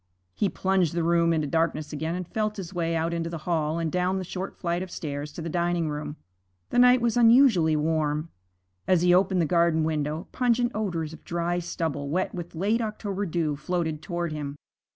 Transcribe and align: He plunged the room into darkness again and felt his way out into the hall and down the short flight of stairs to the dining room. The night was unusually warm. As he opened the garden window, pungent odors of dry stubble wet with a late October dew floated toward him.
He 0.33 0.49
plunged 0.49 0.95
the 0.95 1.03
room 1.03 1.31
into 1.31 1.45
darkness 1.45 1.93
again 1.93 2.15
and 2.15 2.27
felt 2.27 2.57
his 2.57 2.73
way 2.73 2.95
out 2.95 3.13
into 3.13 3.29
the 3.29 3.37
hall 3.37 3.77
and 3.77 3.91
down 3.91 4.17
the 4.17 4.23
short 4.23 4.57
flight 4.57 4.81
of 4.81 4.89
stairs 4.89 5.31
to 5.33 5.43
the 5.43 5.47
dining 5.49 5.89
room. 5.89 6.15
The 6.71 6.79
night 6.79 7.01
was 7.01 7.17
unusually 7.17 7.75
warm. 7.75 8.29
As 8.87 9.03
he 9.03 9.13
opened 9.13 9.41
the 9.41 9.45
garden 9.45 9.83
window, 9.83 10.27
pungent 10.31 10.71
odors 10.73 11.13
of 11.13 11.23
dry 11.23 11.59
stubble 11.59 12.09
wet 12.09 12.33
with 12.33 12.55
a 12.55 12.57
late 12.57 12.81
October 12.81 13.27
dew 13.27 13.55
floated 13.55 14.01
toward 14.01 14.31
him. 14.31 14.55